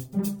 thank 0.00 0.26
you 0.26 0.39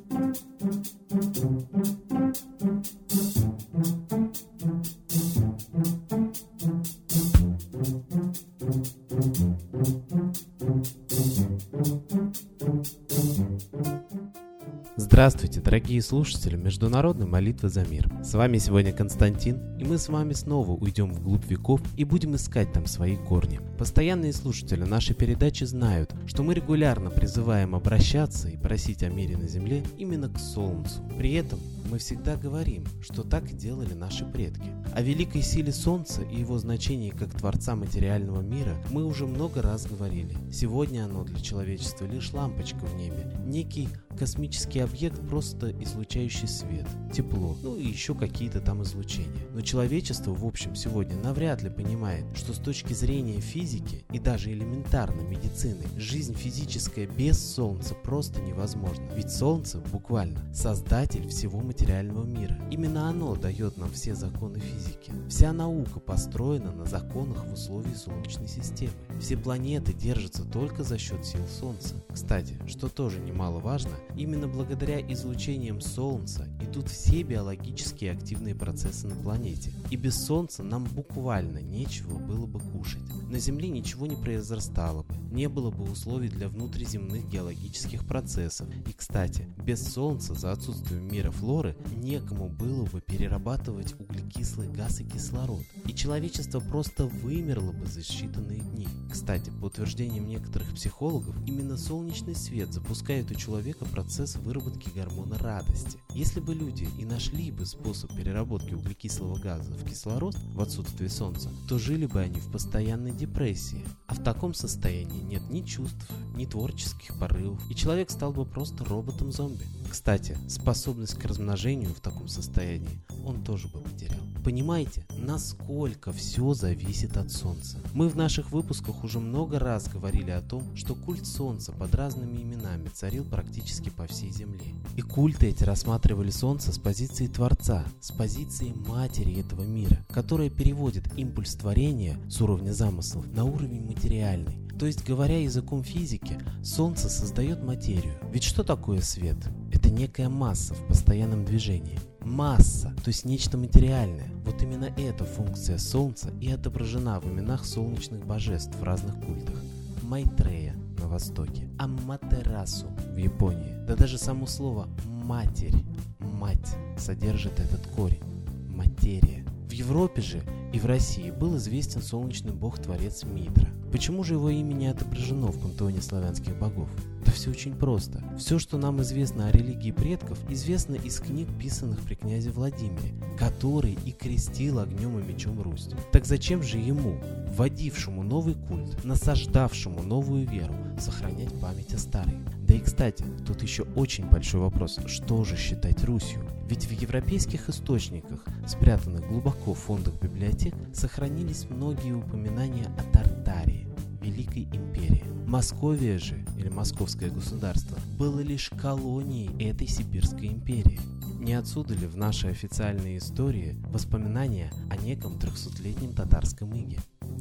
Здравствуйте, 15.20 15.60
дорогие 15.60 16.00
слушатели 16.00 16.56
Международной 16.56 17.26
молитвы 17.26 17.68
за 17.68 17.84
мир. 17.84 18.08
С 18.24 18.32
вами 18.32 18.56
сегодня 18.56 18.90
Константин, 18.90 19.76
и 19.78 19.84
мы 19.84 19.98
с 19.98 20.08
вами 20.08 20.32
снова 20.32 20.70
уйдем 20.70 21.12
вглубь 21.12 21.44
веков 21.44 21.82
и 21.98 22.04
будем 22.04 22.36
искать 22.36 22.72
там 22.72 22.86
свои 22.86 23.16
корни. 23.16 23.60
Постоянные 23.76 24.32
слушатели 24.32 24.82
нашей 24.82 25.14
передачи 25.14 25.64
знают, 25.64 26.14
что 26.24 26.42
мы 26.42 26.54
регулярно 26.54 27.10
призываем 27.10 27.74
обращаться 27.74 28.48
и 28.48 28.56
просить 28.56 29.02
о 29.02 29.10
мире 29.10 29.36
на 29.36 29.46
Земле 29.46 29.82
именно 29.98 30.30
к 30.30 30.38
Солнцу. 30.38 31.02
При 31.18 31.34
этом 31.34 31.58
мы 31.88 31.98
всегда 31.98 32.36
говорим, 32.36 32.84
что 33.02 33.22
так 33.22 33.56
делали 33.56 33.94
наши 33.94 34.24
предки. 34.24 34.72
О 34.94 35.02
великой 35.02 35.42
силе 35.42 35.72
Солнца 35.72 36.22
и 36.22 36.40
его 36.40 36.58
значении 36.58 37.10
как 37.10 37.30
Творца 37.30 37.76
материального 37.76 38.40
мира 38.40 38.76
мы 38.90 39.04
уже 39.04 39.26
много 39.26 39.62
раз 39.62 39.86
говорили. 39.86 40.36
Сегодня 40.52 41.04
оно 41.04 41.24
для 41.24 41.40
человечества 41.40 42.06
лишь 42.06 42.32
лампочка 42.32 42.84
в 42.84 42.94
небе, 42.96 43.32
некий 43.46 43.88
космический 44.18 44.80
объект, 44.80 45.20
просто 45.28 45.70
излучающий 45.82 46.48
свет, 46.48 46.86
тепло, 47.12 47.56
ну 47.62 47.76
и 47.76 47.86
еще 47.86 48.14
какие-то 48.14 48.60
там 48.60 48.82
излучения. 48.82 49.30
Но 49.52 49.60
человечество, 49.60 50.32
в 50.32 50.44
общем, 50.44 50.74
сегодня 50.74 51.16
навряд 51.16 51.62
ли 51.62 51.70
понимает, 51.70 52.24
что 52.36 52.52
с 52.52 52.58
точки 52.58 52.92
зрения 52.92 53.40
физики 53.40 54.04
и 54.12 54.18
даже 54.18 54.52
элементарной 54.52 55.24
медицины, 55.24 55.84
жизнь 55.96 56.34
физическая 56.34 57.06
без 57.06 57.38
Солнца 57.38 57.94
просто 57.94 58.40
невозможна. 58.40 59.04
Ведь 59.16 59.30
Солнце 59.30 59.78
буквально 59.92 60.40
создатель 60.54 61.28
всего 61.28 61.60
материального 61.70 62.24
мира. 62.24 62.58
Именно 62.68 63.08
оно 63.08 63.36
дает 63.36 63.76
нам 63.76 63.92
все 63.92 64.16
законы 64.16 64.58
физики. 64.58 65.12
Вся 65.28 65.52
наука 65.52 66.00
построена 66.00 66.72
на 66.72 66.84
законах 66.84 67.46
в 67.46 67.52
условии 67.52 67.94
Солнечной 67.94 68.48
системы. 68.48 68.92
Все 69.20 69.36
планеты 69.36 69.92
держатся 69.92 70.44
только 70.44 70.82
за 70.82 70.98
счет 70.98 71.24
сил 71.24 71.46
Солнца. 71.60 71.94
Кстати, 72.12 72.56
что 72.66 72.88
тоже 72.88 73.20
немаловажно, 73.20 73.92
Именно 74.16 74.48
благодаря 74.48 75.00
излучениям 75.00 75.80
Солнца 75.80 76.46
идут 76.60 76.88
все 76.88 77.22
биологически 77.22 78.06
активные 78.06 78.54
процессы 78.54 79.06
на 79.06 79.14
планете. 79.14 79.72
И 79.90 79.96
без 79.96 80.26
Солнца 80.26 80.62
нам 80.62 80.84
буквально 80.84 81.58
нечего 81.58 82.18
было 82.18 82.46
бы 82.46 82.60
кушать. 82.60 83.00
На 83.30 83.38
Земле 83.38 83.68
ничего 83.68 84.06
не 84.06 84.16
произрастало 84.16 85.04
бы, 85.04 85.14
не 85.30 85.48
было 85.48 85.70
бы 85.70 85.84
условий 85.84 86.28
для 86.28 86.48
внутриземных 86.48 87.28
геологических 87.28 88.06
процессов. 88.06 88.68
И, 88.86 88.92
кстати, 88.92 89.46
без 89.64 89.86
Солнца 89.92 90.34
за 90.34 90.52
отсутствием 90.52 91.06
мира 91.08 91.30
флоры 91.30 91.76
некому 91.96 92.48
было 92.48 92.84
бы 92.86 93.00
перерабатывать 93.00 93.94
углекислый 93.98 94.68
газ 94.68 95.00
и 95.00 95.04
кислород. 95.04 95.62
И 95.86 95.94
человечество 95.94 96.60
просто 96.60 97.06
вымерло 97.06 97.72
бы 97.72 97.86
за 97.86 98.00
считанные 98.00 98.60
дни. 98.60 98.88
Кстати, 99.10 99.50
по 99.60 99.66
утверждениям 99.66 100.26
некоторых 100.26 100.74
психологов, 100.74 101.34
именно 101.46 101.76
солнечный 101.76 102.34
свет 102.34 102.72
запускает 102.72 103.30
у 103.30 103.34
человека 103.34 103.84
процесс 103.84 104.36
выработки 104.36 104.90
гормона 104.90 105.38
радости. 105.38 105.98
Если 106.14 106.40
бы 106.40 106.54
люди 106.54 106.88
и 106.98 107.04
нашли 107.04 107.50
бы 107.50 107.66
способ 107.66 108.14
переработки 108.14 108.74
углекислого 108.74 109.38
газа 109.38 109.72
в 109.72 109.84
кислород 109.88 110.36
в 110.54 110.60
отсутствие 110.60 111.10
солнца, 111.10 111.50
то 111.68 111.78
жили 111.78 112.06
бы 112.06 112.20
они 112.20 112.40
в 112.40 112.50
постоянной 112.50 113.12
депрессии. 113.12 113.84
А 114.06 114.14
в 114.14 114.22
таком 114.22 114.54
состоянии 114.54 115.19
нет 115.20 115.42
ни 115.50 115.62
чувств, 115.62 116.06
ни 116.34 116.44
творческих 116.44 117.18
порывов, 117.18 117.60
и 117.70 117.74
человек 117.74 118.10
стал 118.10 118.32
бы 118.32 118.44
просто 118.44 118.84
роботом-зомби. 118.84 119.64
Кстати, 119.88 120.36
способность 120.48 121.14
к 121.14 121.24
размножению 121.24 121.94
в 121.94 122.00
таком 122.00 122.28
состоянии 122.28 123.02
он 123.24 123.42
тоже 123.42 123.68
бы 123.68 123.80
потерял. 123.80 124.20
Понимаете, 124.44 125.04
насколько 125.18 126.12
все 126.12 126.54
зависит 126.54 127.16
от 127.16 127.30
Солнца. 127.30 127.78
Мы 127.92 128.08
в 128.08 128.16
наших 128.16 128.52
выпусках 128.52 129.04
уже 129.04 129.20
много 129.20 129.58
раз 129.58 129.88
говорили 129.88 130.30
о 130.30 130.40
том, 130.40 130.74
что 130.76 130.94
культ 130.94 131.26
Солнца 131.26 131.72
под 131.72 131.94
разными 131.94 132.38
именами 132.38 132.88
царил 132.88 133.24
практически 133.24 133.90
по 133.90 134.06
всей 134.06 134.30
Земле. 134.30 134.64
И 134.96 135.02
культы 135.02 135.48
эти 135.48 135.64
рассматривали 135.64 136.30
Солнце 136.30 136.72
с 136.72 136.78
позиции 136.78 137.26
Творца, 137.26 137.84
с 138.00 138.12
позиции 138.12 138.72
Матери 138.88 139.40
этого 139.40 139.62
мира, 139.62 140.04
которая 140.08 140.48
переводит 140.48 141.12
импульс 141.18 141.54
творения 141.54 142.18
с 142.28 142.40
уровня 142.40 142.72
замыслов 142.72 143.26
на 143.32 143.44
уровень 143.44 143.84
материальный. 143.84 144.69
То 144.80 144.86
есть, 144.86 145.06
говоря 145.06 145.38
языком 145.38 145.84
физики, 145.84 146.38
Солнце 146.64 147.10
создает 147.10 147.62
материю. 147.62 148.14
Ведь 148.32 148.44
что 148.44 148.64
такое 148.64 149.02
свет? 149.02 149.36
Это 149.70 149.90
некая 149.90 150.30
масса 150.30 150.72
в 150.72 150.86
постоянном 150.86 151.44
движении 151.44 151.98
масса, 152.22 152.94
то 153.02 153.08
есть 153.08 153.26
нечто 153.26 153.58
материальное. 153.58 154.30
Вот 154.42 154.62
именно 154.62 154.86
эта 154.96 155.26
функция 155.26 155.76
Солнца 155.76 156.30
и 156.40 156.50
отображена 156.50 157.20
в 157.20 157.26
именах 157.26 157.66
солнечных 157.66 158.24
божеств 158.24 158.74
в 158.74 158.82
разных 158.82 159.14
культах. 159.16 159.56
Майтрея 160.02 160.74
на 160.98 161.08
Востоке, 161.08 161.68
Аматерасу 161.78 162.86
в 163.12 163.16
Японии. 163.18 163.76
Да 163.86 163.96
даже 163.96 164.16
само 164.16 164.46
слово 164.46 164.88
«матерь», 165.04 165.84
«мать» 166.20 166.74
содержит 166.96 167.60
этот 167.60 167.86
корень– 167.88 168.22
материя. 168.68 169.44
В 169.70 169.72
Европе 169.72 170.20
же 170.20 170.42
и 170.72 170.80
в 170.80 170.86
России 170.86 171.30
был 171.30 171.56
известен 171.56 172.02
солнечный 172.02 172.50
бог-творец 172.50 173.22
Митра. 173.22 173.68
Почему 173.92 174.24
же 174.24 174.34
его 174.34 174.50
имя 174.50 174.74
не 174.74 174.88
отображено 174.88 175.46
в 175.46 175.60
пантеоне 175.60 176.02
славянских 176.02 176.58
богов? 176.58 176.88
Все 177.32 177.50
очень 177.50 177.74
просто. 177.74 178.22
Все, 178.38 178.58
что 178.58 178.76
нам 178.76 179.00
известно 179.02 179.46
о 179.46 179.52
религии 179.52 179.92
предков, 179.92 180.38
известно 180.48 180.94
из 180.94 181.20
книг, 181.20 181.48
писанных 181.58 182.00
при 182.00 182.14
князе 182.14 182.50
Владимире, 182.50 183.14
который 183.38 183.96
и 184.04 184.12
крестил 184.12 184.78
огнем 184.78 185.18
и 185.18 185.22
мечом 185.22 185.60
Русь. 185.62 185.88
Так 186.12 186.26
зачем 186.26 186.62
же 186.62 186.78
ему, 186.78 187.18
вводившему 187.56 188.22
новый 188.22 188.54
культ, 188.54 189.04
насаждавшему 189.04 190.02
новую 190.02 190.46
веру, 190.46 190.74
сохранять 190.98 191.52
память 191.60 191.94
о 191.94 191.98
старой? 191.98 192.36
Да 192.66 192.74
и 192.74 192.80
кстати, 192.80 193.24
тут 193.46 193.62
еще 193.62 193.82
очень 193.96 194.26
большой 194.26 194.60
вопрос, 194.60 194.98
что 195.06 195.44
же 195.44 195.56
считать 195.56 196.04
Русью? 196.04 196.40
Ведь 196.68 196.86
в 196.86 196.92
европейских 196.92 197.68
источниках, 197.68 198.44
спрятанных 198.64 199.26
глубоко 199.26 199.74
в 199.74 199.78
фондах 199.78 200.14
библиотек, 200.20 200.74
сохранились 200.94 201.66
многие 201.68 202.12
упоминания 202.12 202.86
о 202.96 203.12
Тартарии, 203.12 203.88
Великой 204.20 204.64
империи. 204.64 205.24
Московия 205.46 206.18
же, 206.18 206.44
или 206.56 206.68
Московское 206.68 207.30
государство, 207.30 207.98
было 208.18 208.40
лишь 208.40 208.70
колонией 208.70 209.50
этой 209.62 209.86
Сибирской 209.86 210.48
империи. 210.48 211.00
Не 211.40 211.54
отсюда 211.54 211.94
ли 211.94 212.06
в 212.06 212.16
нашей 212.16 212.50
официальной 212.50 213.16
истории 213.18 213.76
воспоминания 213.88 214.70
о 214.90 214.96
неком 214.96 215.38
трехсотлетнем 215.38 216.12
татарском 216.12 216.72
иге? 216.76 216.98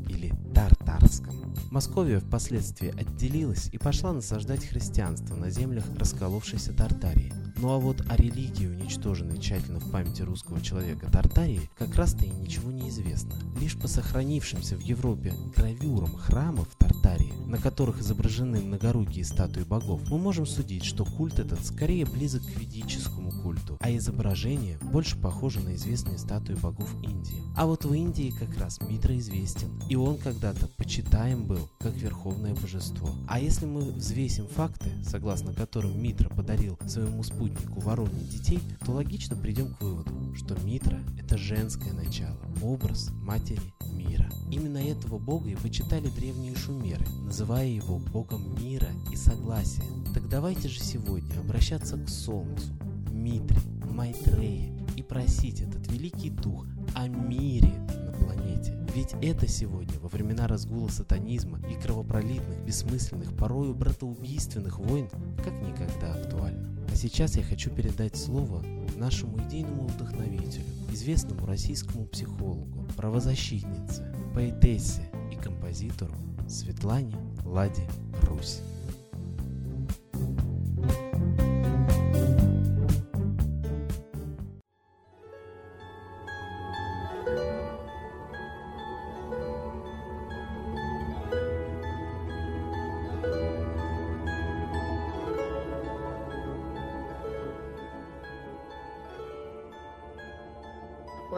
Или 0.08 0.34
тартарском? 0.54 1.36
Московия 1.72 2.20
впоследствии 2.20 2.90
отделилась 2.90 3.70
и 3.72 3.78
пошла 3.78 4.12
насаждать 4.12 4.66
христианство 4.66 5.36
на 5.36 5.52
землях 5.52 5.86
расколовшейся 5.98 6.74
Тартарии. 6.74 7.32
Ну 7.58 7.72
а 7.72 7.78
вот 7.78 8.02
о 8.10 8.16
религии, 8.16 8.68
уничтоженной 8.68 9.38
тщательно 9.38 9.80
в 9.80 9.92
памяти 9.92 10.22
русского 10.22 10.62
человека 10.62 11.12
Тартарии, 11.12 11.70
как 11.78 11.94
раз-то 11.96 12.26
и 12.26 12.30
ничего 12.30 12.72
не 12.72 12.90
известно. 12.90 13.34
Лишь 13.60 13.78
по 13.78 13.88
сохранившимся 13.88 14.78
в 14.78 14.82
Европе 14.82 15.34
гравюрам 15.56 16.16
храмов 16.16 16.70
Тартарии, 16.78 17.34
на 17.46 17.58
которых 17.58 18.00
изображены 18.00 18.62
многорукие 18.62 19.26
статуи 19.26 19.64
богов, 19.64 20.02
мы 20.10 20.18
можем 20.18 20.46
судить, 20.46 20.86
что 20.86 21.04
культ 21.04 21.40
этот 21.40 21.64
скорее 21.66 22.06
близок 22.06 22.44
к 22.44 22.58
ведическому 22.58 23.32
культу, 23.44 23.78
а 23.82 23.92
изображение 23.96 24.80
больше 24.82 25.18
похоже 25.20 25.60
на 25.60 25.76
известные 25.76 26.18
статуи 26.18 26.56
богов 26.56 26.94
Индии. 27.04 27.44
А 27.58 27.66
вот 27.66 27.84
в 27.84 27.94
Индии 27.94 28.34
как 28.40 28.58
раз 28.58 28.80
Митра 28.82 29.18
известен, 29.18 29.79
и 29.88 29.96
он 29.96 30.18
когда-то 30.18 30.68
почитаем 30.78 31.46
был 31.46 31.70
как 31.80 31.94
верховное 31.94 32.54
божество. 32.56 33.10
А 33.28 33.40
если 33.40 33.66
мы 33.66 33.82
взвесим 33.82 34.48
факты, 34.48 34.90
согласно 35.04 35.54
которым 35.54 36.02
Митра 36.02 36.30
подарил 36.30 36.78
своему 36.88 37.24
спутнику 37.24 37.80
Вороньи 37.80 38.26
детей, 38.26 38.60
то 38.86 38.92
логично 38.92 39.36
придем 39.36 39.74
к 39.74 39.82
выводу, 39.82 40.36
что 40.36 40.56
Митра– 40.64 41.00
это 41.20 41.38
женское 41.38 41.94
начало, 41.94 42.38
образ 42.62 43.10
матери 43.12 43.74
мира. 43.92 44.30
Именно 44.52 44.78
этого 44.78 45.18
бога 45.20 45.50
и 45.50 45.56
почитали 45.56 46.10
древние 46.10 46.56
шумеры, 46.56 47.06
называя 47.24 47.68
его 47.68 48.00
богом 48.00 48.56
мира 48.62 48.90
и 49.12 49.16
согласия. 49.16 49.84
Так 50.14 50.28
давайте 50.28 50.68
же 50.68 50.80
сегодня 50.80 51.40
обращаться 51.40 51.98
к 51.98 52.10
Солнцу, 52.10 52.74
Митре, 53.12 53.60
Майтрее 53.92 54.74
и 54.96 55.04
просить 55.04 55.62
этот 55.62 55.92
великий 55.92 56.30
дух 56.30 56.66
о 56.96 57.08
мире 57.08 57.74
на 57.90 58.12
планете. 58.14 58.79
Ведь 59.00 59.16
это 59.22 59.48
сегодня, 59.48 59.98
во 60.02 60.10
времена 60.10 60.46
разгула 60.46 60.90
сатанизма 60.90 61.58
и 61.70 61.76
кровопролитных, 61.76 62.60
бессмысленных, 62.66 63.34
порою 63.34 63.74
братоубийственных 63.74 64.78
войн, 64.78 65.08
как 65.38 65.54
никогда 65.62 66.16
актуально. 66.16 66.78
А 66.92 66.96
сейчас 66.98 67.38
я 67.38 67.44
хочу 67.44 67.70
передать 67.70 68.18
слово 68.18 68.62
нашему 68.98 69.40
идейному 69.48 69.88
вдохновителю, 69.88 70.66
известному 70.92 71.46
российскому 71.46 72.08
психологу, 72.08 72.86
правозащитнице, 72.98 74.14
поэтессе 74.36 75.10
и 75.32 75.38
композитору 75.38 76.16
Светлане 76.50 77.16
Ладе 77.46 77.88
Русь. 78.24 78.60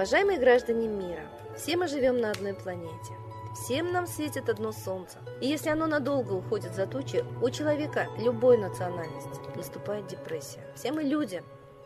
Уважаемые 0.01 0.39
граждане 0.39 0.87
мира, 0.87 1.29
все 1.55 1.77
мы 1.77 1.87
живем 1.87 2.17
на 2.17 2.31
одной 2.31 2.55
планете. 2.55 3.13
Всем 3.53 3.91
нам 3.91 4.07
светит 4.07 4.49
одно 4.49 4.71
солнце. 4.71 5.19
И 5.41 5.47
если 5.47 5.69
оно 5.69 5.85
надолго 5.85 6.33
уходит 6.33 6.73
за 6.73 6.87
тучи, 6.87 7.23
у 7.39 7.51
человека 7.51 8.07
любой 8.17 8.57
национальности 8.57 9.55
наступает 9.55 10.07
депрессия. 10.07 10.65
Все 10.75 10.91
мы 10.91 11.03
люди, 11.03 11.43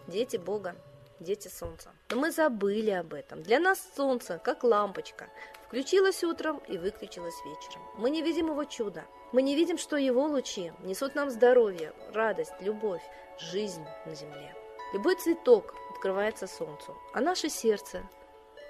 дети 0.08 0.38
Бога, 0.38 0.78
дети 1.20 1.50
солнца. 1.50 1.90
Но 2.10 2.16
мы 2.16 2.32
забыли 2.32 2.92
об 2.92 3.14
этом. 3.14 3.44
Для 3.44 3.60
нас 3.60 3.86
солнце, 3.98 4.40
как 4.42 4.64
лампочка, 4.64 5.28
включилось 5.68 6.24
утром 6.24 6.62
и 6.70 6.78
выключилось 6.78 7.36
вечером. 7.44 7.84
Мы 7.98 8.12
не 8.12 8.22
видим 8.22 8.48
его 8.48 8.64
чуда. 8.64 9.04
Мы 9.34 9.42
не 9.42 9.58
видим, 9.58 9.78
что 9.78 9.98
его 9.98 10.26
лучи 10.26 10.72
несут 10.86 11.16
нам 11.16 11.30
здоровье, 11.30 11.92
радость, 12.14 12.54
любовь, 12.62 13.04
жизнь 13.38 13.84
на 14.06 14.16
земле. 14.16 14.56
Любой 14.94 15.16
цветок 15.16 15.74
открывается 15.90 16.48
солнцу, 16.48 16.96
а 17.14 17.22
наше 17.22 17.50
сердце 17.50 18.04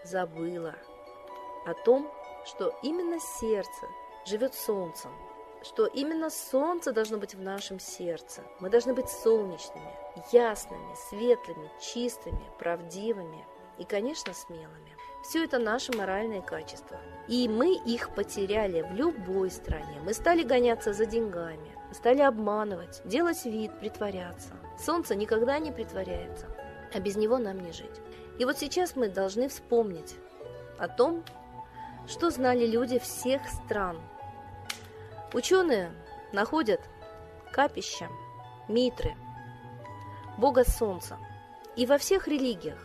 забыло 0.04 0.76
о 1.66 1.74
том, 1.74 2.12
что 2.46 2.74
именно 2.84 3.20
сердце 3.20 3.88
живет 4.26 4.54
солнцем, 4.54 5.12
что 5.64 5.88
именно 5.88 6.30
солнце 6.30 6.92
должно 6.92 7.18
быть 7.18 7.36
в 7.36 7.42
нашем 7.42 7.80
сердце. 7.80 8.44
Мы 8.60 8.70
должны 8.70 8.94
быть 8.94 9.10
солнечными, 9.10 9.92
ясными, 10.32 10.96
светлыми, 11.10 11.72
чистыми, 11.82 12.44
правдивыми 12.60 13.46
и, 13.78 13.84
конечно, 13.84 14.34
смелыми. 14.34 14.96
Все 15.24 15.44
это 15.44 15.58
наши 15.58 15.92
моральные 15.92 16.44
качества. 16.44 17.00
И 17.28 17.50
мы 17.50 17.76
их 17.76 18.14
потеряли 18.14 18.84
в 18.84 18.94
любой 18.94 19.50
стране. 19.50 20.00
Мы 20.04 20.14
стали 20.14 20.44
гоняться 20.44 20.94
за 20.94 21.08
деньгами, 21.08 21.76
стали 21.92 22.22
обманывать, 22.22 23.02
делать 23.06 23.44
вид, 23.46 23.72
притворяться. 23.80 24.54
Солнце 24.78 25.16
никогда 25.16 25.60
не 25.60 25.72
притворяется, 25.72 26.48
а 26.94 27.00
без 27.00 27.16
него 27.16 27.38
нам 27.38 27.60
не 27.60 27.72
жить. 27.72 28.02
И 28.38 28.46
вот 28.46 28.58
сейчас 28.58 28.96
мы 28.96 29.10
должны 29.10 29.48
вспомнить 29.48 30.16
о 30.78 30.88
том, 30.88 31.24
что 32.08 32.30
знали 32.30 32.66
люди 32.66 33.00
всех 33.00 33.42
стран. 33.48 34.02
Ученые 35.34 35.92
находят 36.34 36.82
капища, 37.52 38.10
митры, 38.68 39.16
бога 40.38 40.64
солнца. 40.64 41.18
И 41.76 41.86
во 41.86 41.98
всех 41.98 42.28
религиях 42.28 42.80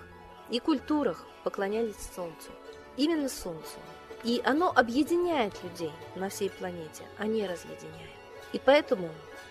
и 0.48 0.58
культурах 0.58 1.26
поклонялись 1.44 1.96
солнцу. 2.14 2.50
Именно 2.96 3.28
солнцу. 3.28 3.78
И 4.24 4.42
оно 4.44 4.72
объединяет 4.74 5.62
людей 5.62 5.92
на 6.14 6.28
всей 6.28 6.50
планете, 6.50 7.04
а 7.18 7.26
не 7.26 7.46
разъединяет. 7.46 8.10
И 8.52 8.60
поэтому 8.62 9.08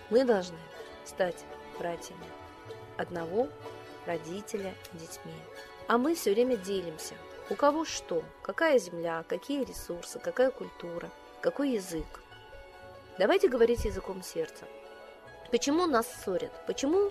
мы 0.09 0.25
должны 0.25 0.57
стать 1.05 1.45
братьями 1.79 2.25
одного 2.97 3.47
родителя 4.05 4.75
детьми. 4.93 5.33
А 5.87 5.97
мы 5.97 6.13
все 6.13 6.33
время 6.33 6.57
делимся– 6.57 7.15
у 7.51 7.55
кого 7.55 7.83
что, 7.83 8.23
какая 8.43 8.77
земля, 8.77 9.25
какие 9.27 9.63
ресурсы, 9.63 10.19
какая 10.19 10.51
культура, 10.51 11.09
какой 11.41 11.71
язык. 11.71 12.21
Давайте 13.17 13.47
говорить 13.47 13.85
языком 13.85 14.21
сердца. 14.21 14.65
Почему 15.49 15.87
нас 15.87 16.05
ссорят? 16.07 16.51
Почему 16.67 17.09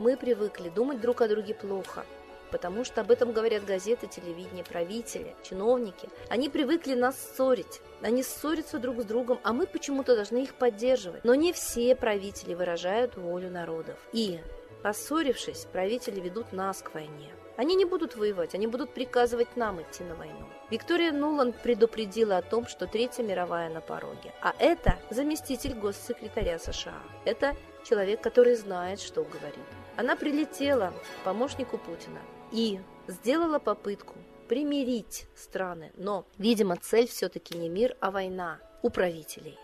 мы 0.00 0.16
привыкли 0.16 0.70
думать 0.70 1.00
друг 1.00 1.20
о 1.20 1.28
друге 1.28 1.54
плохо? 1.54 2.04
Потому 2.50 2.84
что 2.84 3.00
об 3.00 3.10
этом 3.10 3.32
говорят 3.32 3.64
газеты, 3.64 4.06
телевидение, 4.06 4.64
правители, 4.64 5.34
чиновники. 5.42 6.08
Они 6.28 6.48
привыкли 6.48 6.94
нас 6.94 7.16
ссорить. 7.18 7.80
Они 8.02 8.22
ссорятся 8.22 8.78
друг 8.78 9.00
с 9.00 9.04
другом, 9.04 9.40
а 9.42 9.52
мы 9.52 9.66
почему-то 9.66 10.14
должны 10.14 10.42
их 10.44 10.54
поддерживать. 10.54 11.24
Но 11.24 11.34
не 11.34 11.52
все 11.52 11.94
правители 11.96 12.54
выражают 12.54 13.16
волю 13.16 13.50
народов. 13.50 13.96
И, 14.12 14.40
поссорившись, 14.82 15.66
правители 15.72 16.20
ведут 16.20 16.52
нас 16.52 16.82
к 16.82 16.94
войне. 16.94 17.32
Они 17.56 17.74
не 17.74 17.86
будут 17.86 18.16
воевать, 18.16 18.54
они 18.54 18.66
будут 18.66 18.92
приказывать 18.92 19.56
нам 19.56 19.80
идти 19.80 20.04
на 20.04 20.14
войну. 20.14 20.46
Виктория 20.70 21.10
Нуланд 21.10 21.56
предупредила 21.62 22.36
о 22.36 22.42
том, 22.42 22.66
что 22.66 22.86
Третья 22.86 23.22
мировая 23.22 23.70
на 23.70 23.80
пороге. 23.80 24.32
А 24.42 24.54
это 24.58 24.96
заместитель 25.10 25.72
госсекретаря 25.72 26.58
США. 26.58 27.00
Это 27.24 27.56
человек, 27.88 28.20
который 28.20 28.56
знает, 28.56 29.00
что 29.00 29.22
говорит. 29.22 29.64
Она 29.96 30.16
прилетела 30.16 30.92
к 30.92 31.24
помощнику 31.24 31.78
Путина 31.78 32.20
и 32.52 32.80
сделала 33.08 33.58
попытку 33.58 34.14
примирить 34.48 35.26
страны. 35.34 35.92
Но, 35.96 36.26
видимо, 36.38 36.76
цель 36.76 37.08
все-таки 37.08 37.56
не 37.56 37.68
мир, 37.68 37.96
а 38.00 38.10
война 38.10 38.58
у 38.82 38.90
правителей. 38.90 39.58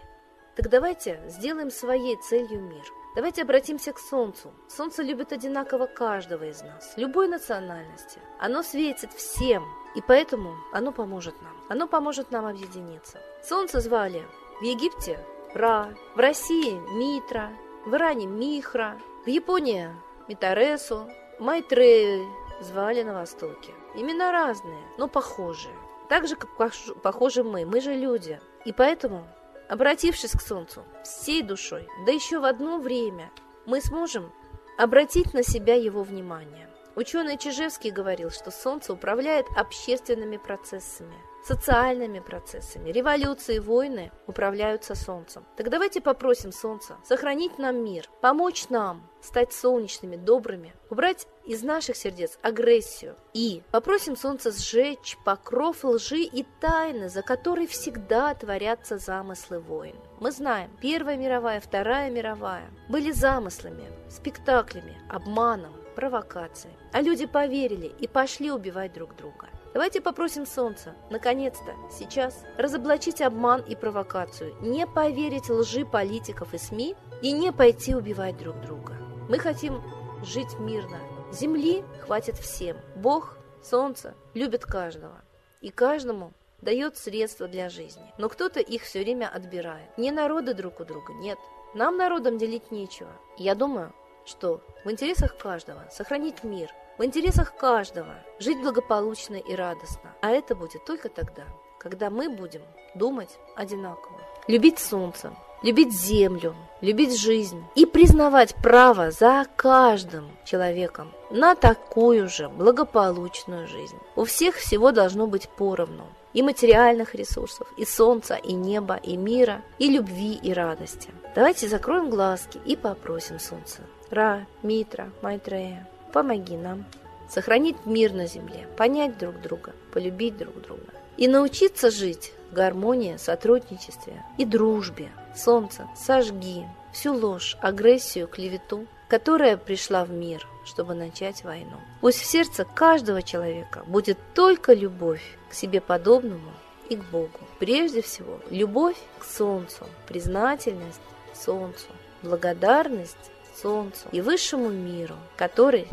Так 0.57 0.69
давайте 0.69 1.23
сделаем 1.29 1.71
своей 1.71 2.17
целью 2.17 2.61
мир– 2.61 2.85
Давайте 3.15 3.43
обратимся 3.43 3.93
к 3.93 3.99
Солнцу. 3.99 4.53
Солнце 4.69 5.03
любит 5.03 5.33
одинаково 5.33 5.87
каждого 5.87 6.45
из 6.45 6.63
нас, 6.63 6.95
любой 6.97 7.29
национальности. 7.29 8.19
Оно 8.39 8.63
светит 8.63 9.13
всем, 9.13 9.65
и 9.95 10.01
поэтому 10.01 10.57
оно 10.73 10.93
поможет 10.93 11.35
нам. 11.43 11.55
Оно 11.69 11.87
поможет 11.87 12.31
нам 12.31 12.47
объединиться. 12.47 13.21
Солнце 13.45 13.81
звали 13.81 14.23
в 14.61 14.65
Египте 14.65 15.19
Ра, 15.53 15.95
в 16.15 16.19
России 16.19 16.73
Митра, 16.97 17.51
в 17.85 17.95
Иране 17.95 18.27
Михра, 18.27 18.99
в 19.27 19.29
Японии 19.29 19.91
Митаресу, 20.29 21.09
Майтрею 21.39 22.27
звали 22.61 23.03
на 23.03 23.15
Востоке. 23.15 23.73
Имена 23.95 24.33
разные, 24.33 24.83
но 24.99 25.09
похожие. 25.09 25.75
Так 26.09 26.29
же, 26.29 26.37
как 26.37 26.57
похожи 27.03 27.43
мы. 27.43 27.65
Мы 27.65 27.81
же 27.81 27.95
люди. 27.95 28.41
И 28.65 28.73
поэтому 28.73 29.27
Обратившись 29.73 30.33
к 30.33 30.43
Солнцу 30.43 30.85
всей 31.03 31.43
душой, 31.43 31.89
да 32.05 32.13
еще 32.13 32.39
в 32.39 32.45
одно 32.45 32.77
время, 32.77 33.31
мы 33.65 33.81
сможем 33.81 34.31
обратить 34.77 35.33
на 35.33 35.43
себя 35.43 35.75
его 35.77 36.03
внимание. 36.03 36.69
Ученый 36.95 37.39
Чижевский 37.39 37.91
говорил, 37.91 38.31
что 38.31 38.51
Солнце 38.51 38.93
управляет 38.93 39.47
общественными 39.57 40.37
процессами– 40.37 41.15
социальными 41.43 42.21
процессами. 42.21 42.91
Революции, 42.91 43.59
войны 43.59 44.13
управляются 44.27 44.95
Солнцем. 44.95 45.45
Так 45.57 45.71
давайте 45.71 46.01
попросим 46.01 46.53
Солнца 46.53 46.97
сохранить 47.05 47.59
нам 47.59 47.83
мир, 47.85 48.09
помочь 48.21 48.69
нам 48.69 49.09
стать 49.21 49.53
солнечными, 49.53 50.17
добрыми, 50.17 50.75
убрать 50.91 51.27
из 51.45 51.63
наших 51.63 51.97
сердец 51.97 52.39
агрессию. 52.43 53.17
И 53.33 53.63
попросим 53.71 54.17
Солнце 54.17 54.53
сжечь 54.53 55.17
покров 55.25 55.85
лжи 55.85 56.23
и 56.23 56.45
тайны, 56.61 57.09
за 57.09 57.23
которой 57.23 57.67
всегда 57.67 58.35
творятся 58.35 58.99
замыслы 58.99 59.59
войн. 59.59 59.97
Мы 60.21 60.31
знаем, 60.31 60.71
Первая 60.81 61.17
мировая, 61.17 61.61
Вторая 61.61 62.11
мировая 62.11 62.69
были 62.89 63.11
замыслами, 63.11 63.85
спектаклями, 64.09 65.01
обманом, 65.09 65.73
провокацией. 65.95 66.75
А 66.93 67.01
люди 67.01 67.27
поверили 67.27 67.93
и 68.01 68.07
пошли 68.07 68.51
убивать 68.51 68.93
друг 68.93 69.15
друга. 69.17 69.49
Давайте 69.73 70.01
попросим 70.03 70.45
Солнца, 70.45 70.95
наконец-то, 71.11 71.75
сейчас, 71.91 72.45
разоблачить 72.59 73.23
обман 73.23 73.63
и 73.63 73.75
провокацию, 73.75 74.55
не 74.61 74.87
поверить 74.87 75.49
лжи 75.49 75.87
политиков 75.87 76.53
и 76.53 76.59
СМИ 76.59 76.95
и 77.23 77.33
не 77.33 77.53
пойти 77.53 77.95
убивать 77.95 78.37
друг 78.37 78.61
друга. 78.61 78.95
Мы 79.31 79.39
хотим 79.39 79.83
жить 80.23 80.59
мирно. 80.59 80.99
Земли 81.33 81.85
хватит 82.01 82.37
всем. 82.37 82.77
Бог, 82.97 83.39
Солнце 83.63 84.15
любит 84.35 84.65
каждого. 84.65 85.23
И 85.63 85.71
каждому 85.71 86.33
дает 86.61 86.99
средства 86.99 87.49
для 87.49 87.71
жизни. 87.71 88.13
Но 88.19 88.29
кто-то 88.29 88.61
их 88.61 88.83
все 88.83 89.01
время 89.01 89.29
отбирает. 89.29 89.97
Не 89.97 90.11
народы 90.11 90.53
друг 90.53 90.81
у 90.81 90.85
друга, 90.85 91.15
нет. 91.15 91.39
Нам 91.75 91.97
народам 91.97 92.37
делить 92.37 92.71
нечего. 92.71 93.11
Я 93.39 93.55
думаю, 93.55 93.95
что 94.25 94.61
в 94.85 94.91
интересах 94.91 95.37
каждого 95.37 95.89
сохранить 95.91 96.45
мир– 96.45 96.71
в 96.99 97.05
интересах 97.05 97.57
каждого 97.57 98.15
жить 98.39 98.61
благополучно 98.61 99.37
и 99.37 99.55
радостно. 99.55 100.15
А 100.21 100.31
это 100.31 100.55
будет 100.55 100.85
только 100.85 101.09
тогда, 101.09 101.45
когда 101.79 102.11
мы 102.11 102.29
будем 102.29 102.61
думать 102.95 103.31
одинаково. 103.57 104.21
Любить 104.47 104.79
солнце, 104.79 105.33
любить 105.63 105.93
землю, 105.93 106.55
любить 106.83 107.19
жизнь 107.19 107.65
и 107.75 107.87
признавать 107.87 108.55
право 108.57 109.11
за 109.11 109.47
каждым 109.57 110.31
человеком 110.45 111.11
на 111.31 111.55
такую 111.55 112.29
же 112.29 112.51
благополучную 112.51 113.67
жизнь. 113.67 113.97
У 114.15 114.25
всех 114.25 114.57
всего 114.57 114.93
должно 114.93 115.27
быть 115.27 115.49
поровну. 115.49 116.05
И 116.35 116.43
материальных 116.43 117.15
ресурсов, 117.15 117.67
и 117.77 117.85
солнца, 117.85 118.37
и 118.37 118.55
неба, 118.55 118.95
и 118.95 119.17
мира, 119.19 119.63
и 119.79 119.91
любви, 119.91 120.35
и 120.35 120.53
радости. 120.53 121.11
Давайте 121.35 121.69
закроем 121.69 122.09
глазки 122.09 122.59
и 122.65 122.75
попросим 122.75 123.39
солнце. 123.39 123.83
Ра, 124.13 124.47
Митра, 124.63 125.11
Майтрея, 125.23 125.89
Помоги 126.13 126.55
нам 126.55 126.85
сохранить 127.31 127.87
мир 127.87 128.13
на 128.13 128.27
земле, 128.27 128.69
понять 128.77 129.17
друг 129.17 129.41
друга, 129.41 129.73
полюбить 129.91 130.37
друг 130.37 130.61
друга 130.61 130.93
и 131.17 131.27
научиться 131.27 131.91
жить 131.91 132.35
в 132.51 132.55
гармонии, 132.55 133.17
сотрудничестве 133.17 134.23
и 134.37 134.45
дружбе. 134.45 135.09
Солнце, 135.35 135.89
сожги 135.97 136.67
всю 136.93 137.15
ложь, 137.15 137.57
агрессию, 137.63 138.29
клевету, 138.29 138.87
которая 139.09 139.57
пришла 139.57 140.05
в 140.05 140.11
мир, 140.11 140.47
чтобы 140.67 140.93
начать 140.93 141.43
войну. 141.43 141.79
Пусть 142.03 142.21
в 142.21 142.27
сердце 142.27 142.67
каждого 142.67 143.23
человека 143.23 143.83
будет 143.87 144.19
только 144.35 144.75
любовь 144.75 145.25
к 145.49 145.55
себе 145.55 145.81
подобному 145.81 146.53
и 146.91 146.97
к 146.97 147.05
Богу. 147.05 147.41
Прежде 147.59 148.03
всего, 148.03 148.41
любовь 148.51 148.99
к 149.19 149.25
Солнцу, 149.25 149.87
признательность 150.07 151.01
Солнцу, 151.33 151.87
благодарность 152.23 153.33
Солнцу 153.61 154.09
и 154.13 154.21
высшему 154.21 154.71
миру, 154.71 155.17
который 155.37 155.87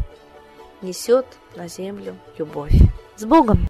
несет 0.82 1.25
на 1.56 1.68
землю 1.68 2.16
любовь. 2.38 2.74
С 3.16 3.25
Богом! 3.25 3.68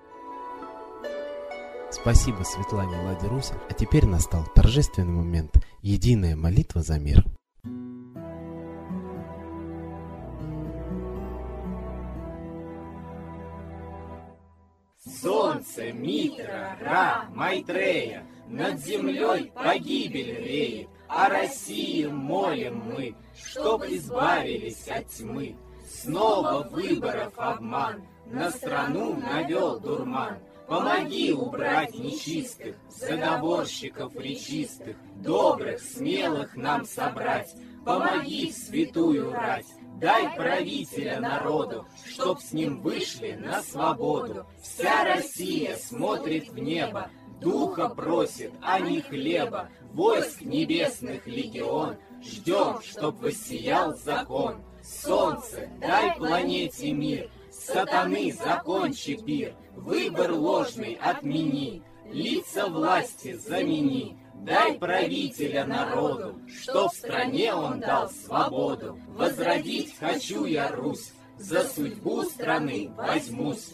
Спасибо 1.92 2.44
Светлане 2.44 2.98
Ладе. 3.04 3.28
А 3.70 3.74
теперь 3.74 4.06
настал 4.06 4.46
торжественный 4.56 5.12
момент. 5.12 5.56
Единая 5.82 6.36
молитва 6.36 6.82
за 6.82 7.00
мир. 7.00 7.26
Солнце, 15.22 15.92
Митра, 15.92 16.78
Ра, 16.80 17.26
Майтрея, 17.34 18.26
Над 18.48 18.80
землей 18.80 19.52
погибель 19.54 20.36
реет, 20.44 20.90
О 21.10 21.28
России 21.28 22.06
молим 22.06 22.84
мы, 22.86 23.16
Чтоб 23.36 23.84
избавились 23.84 24.88
от 24.88 25.08
тьмы. 25.08 25.56
Снова 25.90 26.68
выборов 26.70 27.34
обман, 27.38 28.04
На 28.28 28.52
страну 28.52 29.16
навел 29.16 29.80
дурман. 29.80 30.38
Помоги 30.68 31.34
убрать 31.34 31.96
нечистых, 31.96 32.76
Заговорщиков 32.90 34.16
речистых, 34.16 34.98
Добрых, 35.16 35.82
смелых 35.82 36.56
нам 36.56 36.86
собрать, 36.86 37.56
Помоги 37.84 38.52
в 38.52 38.56
святую 38.56 39.34
рать, 39.34 39.66
Дай 40.00 40.34
правителя 40.36 41.20
народу, 41.20 41.86
чтоб 42.06 42.40
с 42.40 42.54
ним 42.54 42.82
вышли 42.82 43.32
на 43.34 43.62
свободу. 43.62 44.46
Вся 44.62 45.04
Россия 45.04 45.76
смотрит 45.76 46.50
в 46.50 46.58
небо, 46.58 47.10
духа 47.40 47.90
просит, 47.90 48.52
а 48.62 48.80
не 48.80 49.02
хлеба. 49.02 49.70
Войск 49.94 50.42
небесных 50.42 51.26
легион, 51.26 51.98
ждем, 52.22 52.82
чтоб 52.84 53.20
воссиял 53.20 53.96
закон. 53.98 54.64
Солнце, 54.84 55.70
дай 55.80 56.16
планете 56.16 56.92
мир, 56.92 57.30
сатаны 57.52 58.32
закончи 58.32 59.16
пир, 59.16 59.54
выбор 59.76 60.32
ложный 60.32 60.98
отмени, 61.02 61.84
лица 62.12 62.68
власти 62.68 63.34
замени. 63.34 64.18
Дай 64.36 64.76
правителя 64.76 65.66
народу, 65.66 66.40
что 66.48 66.88
в 66.88 66.94
стране 66.94 67.54
он 67.54 67.82
дал 67.82 68.10
свободу. 68.10 68.98
Возродить 69.10 69.98
хочу 70.00 70.46
я 70.46 70.72
Русь, 70.72 71.12
за 71.38 71.64
судьбу 71.64 72.24
страны 72.24 72.90
возьмусь. 72.96 73.74